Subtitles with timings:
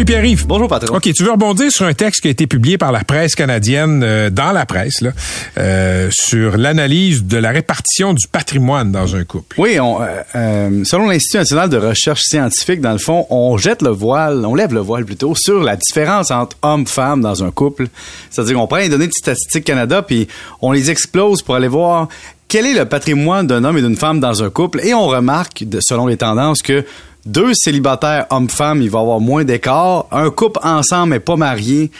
[0.00, 0.46] Salut Pierre-Yves.
[0.46, 0.96] Bonjour, patron.
[0.96, 4.02] OK, tu veux rebondir sur un texte qui a été publié par la presse canadienne,
[4.02, 5.10] euh, dans la presse, là,
[5.58, 9.60] euh, sur l'analyse de la répartition du patrimoine dans un couple.
[9.60, 13.90] Oui, on, euh, selon l'Institut national de recherche scientifique, dans le fond, on jette le
[13.90, 17.88] voile, on lève le voile plutôt, sur la différence entre hommes-femmes dans un couple.
[18.30, 20.28] C'est-à-dire qu'on prend les données de Statistique Canada, puis
[20.62, 22.08] on les explose pour aller voir
[22.48, 25.62] quel est le patrimoine d'un homme et d'une femme dans un couple, et on remarque,
[25.80, 26.86] selon les tendances, que
[27.26, 30.06] deux célibataires hommes-femmes, il va avoir moins d'écart.
[30.10, 31.90] Un couple ensemble mais pas marié,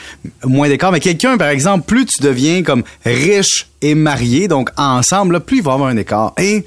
[0.45, 0.93] moins d'écart.
[0.93, 5.63] Mais quelqu'un, par exemple, plus tu deviens comme riche et marié, donc ensemble, plus il
[5.63, 6.33] va avoir un écart.
[6.39, 6.65] Et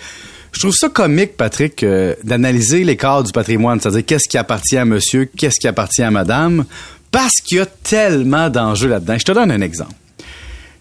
[0.52, 4.86] je trouve ça comique, Patrick, euh, d'analyser l'écart du patrimoine, c'est-à-dire qu'est-ce qui appartient à
[4.86, 6.66] monsieur, qu'est-ce qui appartient à madame,
[7.12, 9.18] parce qu'il y a tellement d'enjeux là-dedans.
[9.18, 9.94] Je te donne un exemple.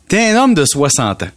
[0.08, 1.28] T'es un homme de 60 ans.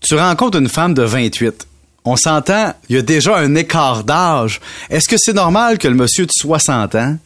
[0.00, 1.66] Tu rencontres une femme de 28.
[2.04, 4.60] On s'entend, il y a déjà un écart d'âge.
[4.90, 7.16] Est-ce que c'est normal que le monsieur de 60 ans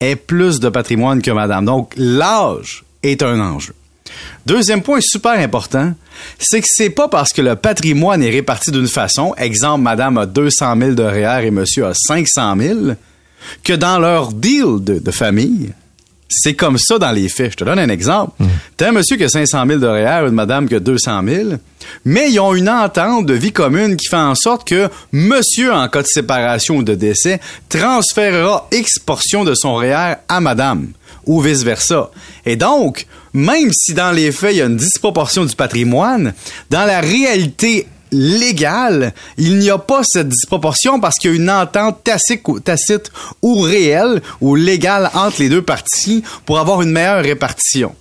[0.00, 1.64] ait plus de patrimoine que madame?
[1.64, 3.74] Donc, l'âge est un enjeu.
[4.44, 5.94] Deuxième point super important,
[6.38, 10.26] c'est que c'est pas parce que le patrimoine est réparti d'une façon, exemple, madame a
[10.26, 12.78] 200 000 de REER et monsieur a 500 000,
[13.62, 15.72] que dans leur deal de, de famille,
[16.28, 17.52] c'est comme ça dans les faits.
[17.52, 18.32] Je te donne un exemple.
[18.76, 21.50] T'as un monsieur qui a 500 000 de REER, une madame qui a 200 000,
[22.04, 25.88] mais ils ont une entente de vie commune qui fait en sorte que monsieur, en
[25.88, 30.88] cas de séparation ou de décès, transférera X portion de son REER à madame
[31.26, 32.10] ou vice-versa.
[32.44, 36.34] Et donc, même si dans les faits, il y a une disproportion du patrimoine,
[36.70, 41.50] dans la réalité légale, il n'y a pas cette disproportion parce qu'il y a une
[41.50, 43.10] entente tacite ou, tacite
[43.42, 47.94] ou réelle ou légale entre les deux parties pour avoir une meilleure répartition.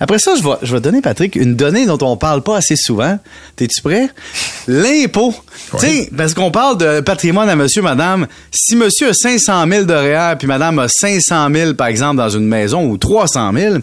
[0.00, 2.76] Après ça, je vais, je vais donner, Patrick, une donnée dont on parle pas assez
[2.76, 3.18] souvent.
[3.56, 4.08] T'es-tu prêt?
[4.66, 5.34] L'impôt.
[5.78, 8.26] Tu sais, parce qu'on parle de patrimoine à monsieur, madame.
[8.50, 12.28] Si monsieur a 500 000 de REER puis madame a 500 000, par exemple, dans
[12.28, 13.76] une maison ou 300 000,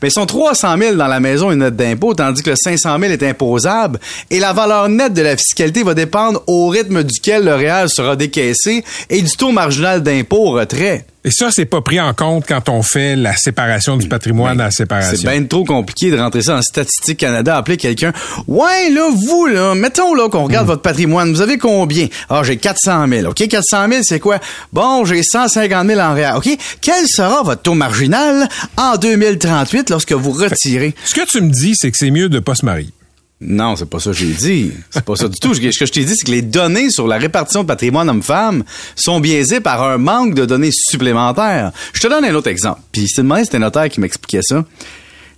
[0.00, 3.12] ben, sont 300 000 dans la maison une note d'impôt, tandis que le 500 000
[3.12, 3.98] est imposable.
[4.30, 8.16] Et la valeur nette de la fiscalité va dépendre au rythme duquel le REER sera
[8.16, 11.06] décaissé et du taux marginal d'impôt au retrait.
[11.26, 14.66] Et ça, c'est pas pris en compte quand on fait la séparation du patrimoine à
[14.66, 15.16] la séparation.
[15.16, 18.12] C'est bien trop compliqué de rentrer ça en Statistique Canada, appeler quelqu'un.
[18.46, 21.32] Ouais, là, vous, là, mettons là qu'on regarde votre patrimoine.
[21.32, 22.06] Vous avez combien?
[22.30, 23.28] Ah, j'ai 400 000.
[23.28, 24.38] OK, 400 000, c'est quoi?
[24.72, 26.34] Bon, j'ai 150 000 en réel.
[26.36, 26.48] OK,
[26.80, 30.94] quel sera votre taux marginal en 2038 lorsque vous retirez?
[31.06, 32.90] Ce que tu me dis, c'est que c'est mieux de pas se marier.
[33.40, 34.72] Non, c'est pas ça que j'ai dit.
[34.90, 35.52] C'est pas ça du tout.
[35.52, 38.64] Ce que je t'ai dit, c'est que les données sur la répartition de patrimoine homme-femme
[38.94, 41.72] sont biaisées par un manque de données supplémentaires.
[41.92, 42.80] Je te donne un autre exemple.
[42.92, 44.64] Puis c'est demain, c'était un notaire qui m'expliquait ça.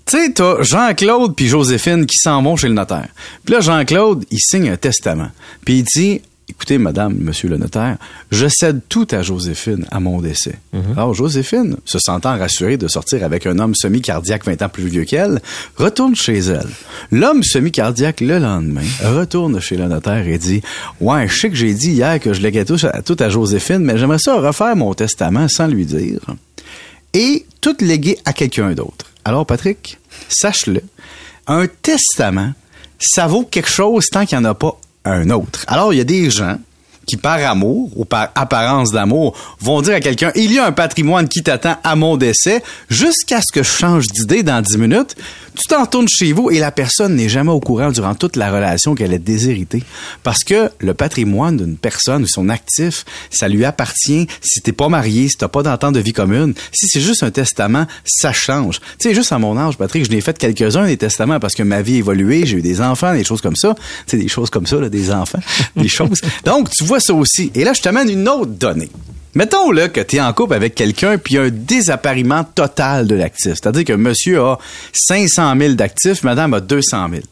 [0.07, 3.09] Tu sais, t'as Jean-Claude puis Joséphine qui s'en vont chez le notaire.
[3.45, 5.31] Puis là, Jean-Claude, il signe un testament.
[5.65, 7.97] Puis il dit, écoutez, madame, monsieur le notaire,
[8.31, 10.59] je cède tout à Joséphine à mon décès.
[10.97, 15.05] Alors, Joséphine, se sentant rassurée de sortir avec un homme semi-cardiaque 20 ans plus vieux
[15.05, 15.41] qu'elle,
[15.77, 16.69] retourne chez elle.
[17.11, 20.63] L'homme semi-cardiaque, le lendemain, retourne chez le notaire et dit,
[21.01, 23.81] ouais, je sais que j'ai dit hier que je léguais tout à, tout à Joséphine,
[23.81, 26.21] mais j'aimerais ça refaire mon testament sans lui dire.
[27.15, 29.07] Et tout léguer à quelqu'un d'autre.
[29.25, 29.99] Alors, Patrick,
[30.29, 30.83] sache-le,
[31.47, 32.53] un testament,
[32.99, 34.79] ça vaut quelque chose tant qu'il n'y en a pas
[35.67, 36.59] Alors, il y a des gens
[37.07, 40.73] qui, par amour ou par apparence d'amour, vont dire à quelqu'un, il y a un
[40.73, 45.17] patrimoine qui t'attend à mon décès, jusqu'à ce que je change d'idée dans 10 minutes.
[45.59, 48.53] Tu t'en retournes chez vous et la personne n'est jamais au courant durant toute la
[48.53, 49.83] relation qu'elle est déshéritée.
[50.23, 54.89] Parce que le patrimoine d'une personne ou son actif, ça lui appartient si t'es pas
[54.89, 56.55] marié, si t'as pas d'entente de vie commune.
[56.73, 58.79] Si c'est juste un testament, ça change.
[59.01, 61.65] Tu sais, juste à mon âge, Patrick, je n'ai fait quelques-uns des testaments parce que
[61.65, 63.75] ma vie a évolué, j'ai eu des enfants, des choses comme ça.
[64.07, 65.41] Tu sais, des choses comme ça, là, des enfants,
[65.77, 66.21] des choses.
[66.45, 67.51] Donc, tu vois ça aussi.
[67.57, 68.91] Et là, je t'amène une autre donnée.
[69.39, 73.53] Mettons là que tu es en couple avec quelqu'un puis un désappariement total de l'actif.
[73.55, 74.59] C'est-à-dire que monsieur a
[74.93, 77.23] 500 000 d'actifs, madame a 200 000.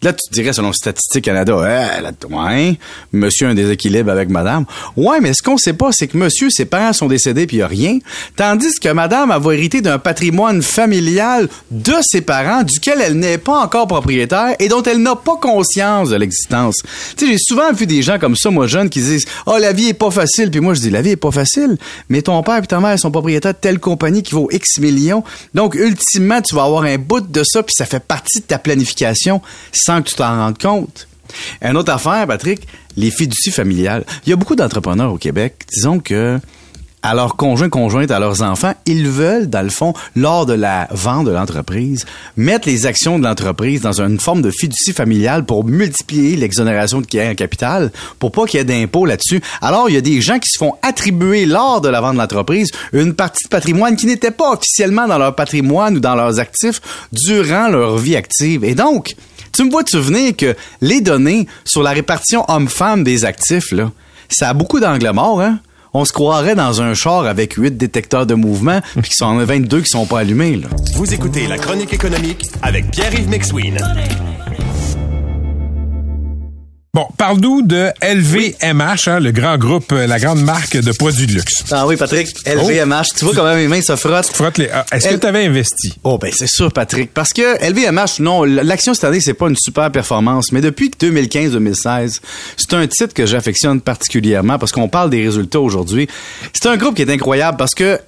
[0.00, 2.78] Là, tu te dirais, selon Statistique Canada, eh, là, ouais,
[3.10, 4.64] monsieur a un déséquilibre avec madame.
[4.96, 7.62] Ouais, mais ce qu'on sait pas, c'est que monsieur, ses parents sont décédés puis il
[7.62, 7.98] a rien.
[8.36, 13.58] Tandis que madame a hérité d'un patrimoine familial de ses parents duquel elle n'est pas
[13.58, 16.76] encore propriétaire et dont elle n'a pas conscience de l'existence.
[17.16, 19.72] Tu sais, j'ai souvent vu des gens comme ça, moi, jeunes, qui disent, oh, la
[19.72, 20.52] vie est pas facile.
[20.52, 21.76] Puis moi, je dis, la vie est pas facile.
[22.08, 25.24] Mais ton père et ta mère sont propriétaires de telle compagnie qui vaut X millions.
[25.54, 28.60] Donc, ultimement, tu vas avoir un bout de ça puis ça fait partie de ta
[28.60, 29.42] planification
[29.88, 31.08] sans que tu t'en rendes compte.
[31.62, 32.68] Une autre affaire, Patrick,
[32.98, 34.04] les fiducies familiales.
[34.26, 36.38] Il y a beaucoup d'entrepreneurs au Québec, disons que
[37.02, 40.88] à leurs conjoints, conjointes, à leurs enfants, ils veulent, dans le fond, lors de la
[40.90, 42.04] vente de l'entreprise,
[42.36, 47.32] mettre les actions de l'entreprise dans une forme de fiducie familiale pour multiplier l'exonération de
[47.32, 49.40] capital, pour pas qu'il y ait d'impôts là-dessus.
[49.62, 52.20] Alors, il y a des gens qui se font attribuer lors de la vente de
[52.20, 56.40] l'entreprise une partie de patrimoine qui n'était pas officiellement dans leur patrimoine ou dans leurs
[56.40, 58.64] actifs durant leur vie active.
[58.64, 59.14] Et donc,
[59.58, 63.90] tu me vois te souvenir que les données sur la répartition homme-femme des actifs, là,
[64.28, 65.58] ça a beaucoup d'angles morts, hein?
[65.92, 69.80] on se croirait dans un char avec huit détecteurs de mouvement, puis qu'il sont 22
[69.80, 70.54] qui sont pas allumés.
[70.54, 70.68] Là.
[70.94, 73.78] Vous écoutez La Chronique économique avec Pierre-Yves McSween.
[76.98, 81.34] Bon, parle-nous de LVMH, hein, le grand groupe, euh, la grande marque de produits de
[81.34, 81.62] luxe.
[81.70, 83.04] Ah oui, Patrick, LVMH.
[83.16, 84.34] Tu vois comment mes mains se frottent?
[84.34, 84.68] Frotte les.
[84.68, 85.94] ah, Est-ce que tu avais investi?
[86.02, 89.54] Oh ben c'est sûr Patrick parce que LVMH non l'action cette année c'est pas une
[89.56, 92.18] super performance mais depuis 2015-2016
[92.56, 96.08] c'est un titre que j'affectionne particulièrement parce qu'on parle des résultats aujourd'hui
[96.52, 98.00] c'est un groupe qui est incroyable parce que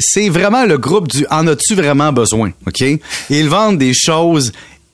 [0.00, 2.82] c'est vraiment le groupe du en as-tu vraiment besoin ok?
[3.30, 4.50] Ils vendent des choses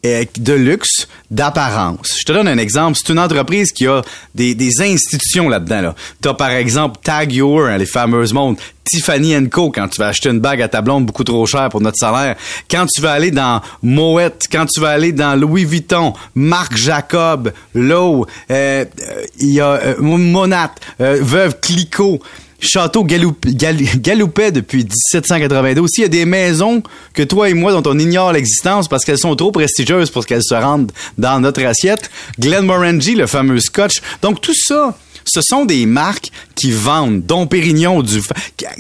[0.07, 2.17] euh, de luxe, d'apparence.
[2.21, 2.99] Je te donne un exemple.
[2.99, 4.03] C'est une entreprise qui a
[4.35, 5.81] des, des institutions là-dedans.
[5.81, 5.95] Là.
[6.23, 9.71] Tu par exemple Tag Your, hein, les fameuses montres, Tiffany Co.
[9.71, 12.37] quand tu vas acheter une bague à ta beaucoup trop chère pour notre salaire.
[12.71, 17.53] Quand tu vas aller dans Moet, quand tu vas aller dans Louis Vuitton, Marc Jacob,
[17.75, 22.21] Lowe, euh, euh, il y a euh, Monat, euh, Veuve Clicquot.
[22.61, 25.89] Château Galoup- Gal- Galoupet depuis 1792.
[25.91, 26.83] S'il y a des maisons
[27.15, 30.43] que toi et moi dont on ignore l'existence parce qu'elles sont trop prestigieuses pour qu'elles
[30.43, 34.01] se rendent dans notre assiette, Glenmorangie, le fameux scotch.
[34.23, 38.21] Donc tout ça, ce sont des marques qui vendent, dont Pérignon, du,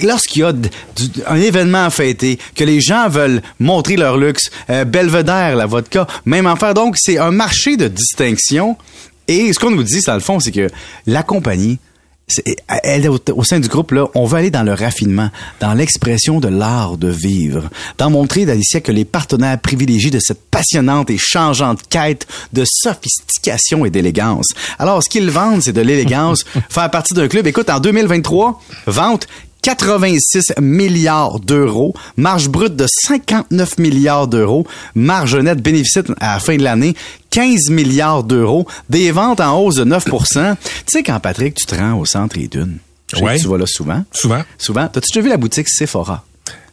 [0.03, 0.53] lorsqu'il y a
[1.29, 6.07] un événement à fêter, que les gens veulent montrer leur luxe, euh, Belvedere, la vodka,
[6.25, 6.75] même affaire.
[6.75, 8.77] Donc, c'est un marché de distinction.
[9.29, 10.69] Et ce qu'on nous dit, dans le fond, c'est que
[11.07, 11.79] la compagnie,
[12.85, 15.31] elle au, au sein du groupe là, on veut aller dans le raffinement,
[15.61, 20.43] dans l'expression de l'art de vivre, dans montrer d'Alicia que les partenaires privilégiés de cette
[20.51, 24.47] passionnante et changeante quête de sophistication et d'élégance.
[24.79, 27.47] Alors, ce qu'ils vendent, c'est de l'élégance, faire partie d'un club.
[27.47, 29.27] Écoute, en 2023, vente
[29.63, 36.57] 86 milliards d'euros, marge brute de 59 milliards d'euros, marge nette bénéfice à la fin
[36.57, 36.95] de l'année
[37.31, 41.75] 15 milliards d'euros, des ventes en hausse de 9% Tu sais quand Patrick tu te
[41.75, 42.79] rends au centre et d'une.
[43.21, 43.39] Ouais.
[43.39, 44.05] Tu vas là souvent.
[44.13, 44.43] Souvent.
[44.59, 44.87] Souvent.
[44.89, 46.25] T'as-tu déjà vu la boutique Sephora?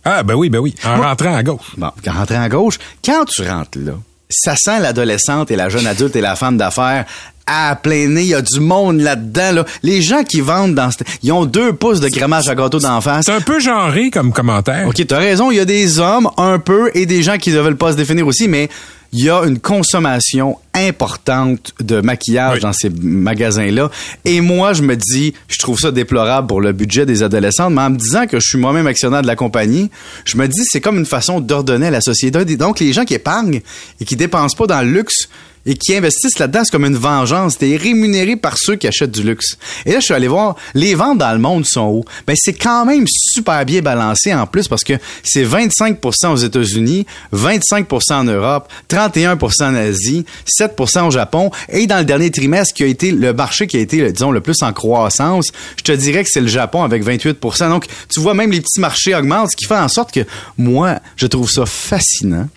[0.03, 0.75] Ah, ben oui, ben oui.
[0.83, 1.71] En Moi- rentrant à gauche.
[1.77, 3.93] Bon, quand rentrer à gauche, quand tu rentres là,
[4.29, 7.05] ça sent l'adolescente et la jeune adulte et la femme d'affaires
[7.47, 8.21] à plein nez.
[8.23, 9.51] Il y a du monde là-dedans.
[9.53, 9.65] Là.
[9.83, 10.89] Les gens qui vendent dans...
[11.23, 13.25] Ils ont deux pouces de crémage à gâteau d'en face.
[13.25, 14.87] C'est un peu genré comme commentaire.
[14.87, 17.59] OK, t'as raison, il y a des hommes un peu et des gens qui ne
[17.59, 18.69] veulent pas se définir aussi, mais
[19.13, 22.59] il y a une consommation importante de maquillage Oui.
[22.61, 23.89] dans ces magasins-là.
[24.25, 27.81] Et moi, je me dis, je trouve ça déplorable pour le budget des adolescentes, mais
[27.83, 29.89] en me disant que je suis moi-même actionnaire de la compagnie,
[30.25, 32.43] je me dis c'est comme une façon d'ordonner à la société.
[32.57, 33.61] Donc, les gens qui épargnent
[34.01, 35.29] et qui dépensent pas dans le luxe,
[35.65, 37.57] et qui investissent là-dedans, c'est comme une vengeance.
[37.57, 39.57] T'es rémunéré par ceux qui achètent du luxe.
[39.85, 42.05] Et là, je suis allé voir, les ventes dans le monde sont où?
[42.27, 47.05] Ben, c'est quand même super bien balancé en plus parce que c'est 25% aux États-Unis,
[47.33, 50.25] 25% en Europe, 31% en Asie,
[50.59, 51.51] 7% au Japon.
[51.69, 54.41] Et dans le dernier trimestre, qui a été le marché qui a été, disons, le
[54.41, 58.33] plus en croissance, je te dirais que c'est le Japon avec 28% Donc, tu vois,
[58.33, 60.25] même les petits marchés augmentent, ce qui fait en sorte que
[60.57, 62.47] moi, je trouve ça fascinant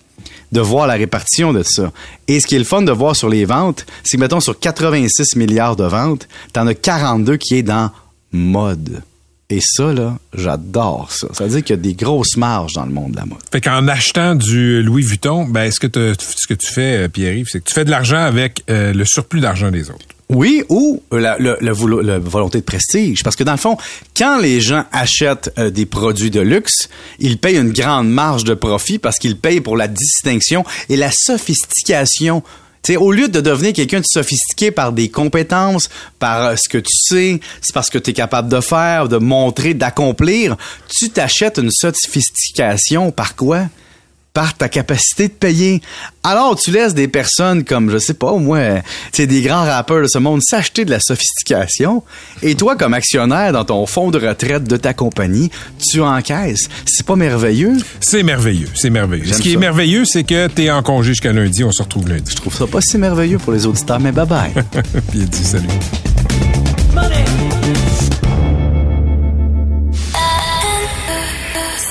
[0.52, 1.93] de voir la répartition de ça.
[2.26, 4.59] Et ce qui est le fun de voir sur les ventes, c'est que, mettons, sur
[4.59, 7.90] 86 milliards de ventes, t'en as 42 qui est dans
[8.33, 9.02] mode.
[9.50, 11.28] Et ça, là, j'adore ça.
[11.33, 13.38] Ça veut dire qu'il y a des grosses marges dans le monde de la mode.
[13.50, 15.88] Fait qu'en achetant du Louis Vuitton, ben, ce que,
[16.19, 19.05] ce que tu fais, euh, Pierre-Yves, c'est que tu fais de l'argent avec euh, le
[19.07, 20.05] surplus d'argent des autres.
[20.30, 21.37] Oui, ou la,
[21.73, 23.23] volonté de prestige.
[23.23, 23.78] Parce que dans le fond,
[24.14, 28.52] quand les gens achètent euh, des produits de luxe, ils payent une grande marge de
[28.52, 32.42] profit parce qu'ils payent pour la distinction et la sophistication.
[32.82, 36.68] Tu sais, au lieu de devenir quelqu'un de sophistiqué par des compétences, par euh, ce
[36.68, 40.56] que tu sais, c'est parce que tu es capable de faire, de montrer, d'accomplir,
[40.88, 43.62] tu t'achètes une sophistication par quoi?
[44.35, 45.82] Par ta capacité de payer.
[46.23, 48.82] Alors, tu laisses des personnes comme, je sais pas, moi, tu
[49.12, 52.02] sais, des grands rappeurs de ce monde s'acheter de la sophistication.
[52.42, 55.50] Et toi, comme actionnaire dans ton fonds de retraite de ta compagnie,
[55.90, 56.68] tu encaisses.
[56.85, 57.78] C'est pas merveilleux?
[58.00, 59.32] C'est merveilleux, c'est merveilleux.
[59.32, 62.30] Ce qui est merveilleux, c'est que t'es en congé jusqu'à lundi, on se retrouve lundi.
[62.30, 64.52] Je trouve ça pas si merveilleux pour les auditeurs, mais bye bye.
[65.11, 65.66] Puis il dit salut.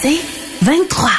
[0.01, 0.20] C'est
[0.62, 1.10] 23.